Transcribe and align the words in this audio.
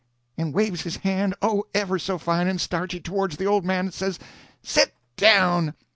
and 0.35 0.51
waves 0.51 0.81
his 0.81 0.95
hand, 1.05 1.35
oh, 1.43 1.63
ever 1.75 1.99
so 1.99 2.17
fine 2.17 2.47
and 2.47 2.59
starchy, 2.59 2.99
towards 2.99 3.37
the 3.37 3.45
old 3.45 3.63
man, 3.63 3.85
and 3.85 3.93
says: 3.93 4.17
"Set 4.63 4.93
down! 5.15 5.75